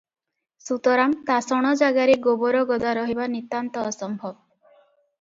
[0.67, 4.37] ସୁତରାଂ ତାସଣ ଜାଗାରେ ଗୋବରଗଦା ରହିବା ନିତାନ୍ତ ଅସମ୍ଭବ।